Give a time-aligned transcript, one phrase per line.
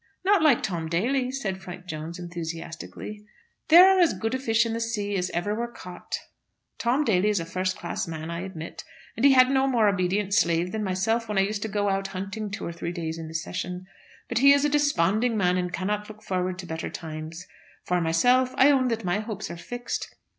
[0.25, 3.23] "Not like Tom Daly," said Frank Jones, enthusiastically.
[3.67, 6.17] "There are as good fish in the sea as ever were caught.
[6.79, 8.83] Tom Daly is a first class man, I admit;
[9.15, 12.07] and he had no more obedient slave than myself when I used to get out
[12.07, 13.85] hunting two or three days in the session.
[14.27, 17.45] But he is a desponding man, and cannot look forward to better times.
[17.83, 20.15] For myself, I own that my hopes are fixed.